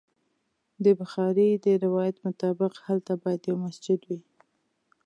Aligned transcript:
د 0.83 0.85
بخاري 0.99 1.49
د 1.65 1.67
روایت 1.85 2.15
مطابق 2.27 2.73
هلته 2.87 3.13
باید 3.23 3.41
یو 3.49 3.57
مسجد 3.65 3.99
وي. 4.09 4.19